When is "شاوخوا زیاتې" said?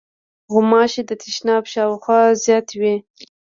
1.73-2.75